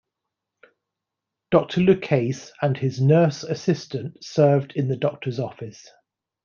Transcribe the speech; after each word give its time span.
Doctor 1.51 1.79
Lucase 1.81 2.49
and 2.63 2.75
his 2.75 2.99
nurse 2.99 3.43
assistant 3.43 4.23
served 4.23 4.73
in 4.75 4.87
the 4.87 4.97
doctor's 4.97 5.37
office. 5.39 5.87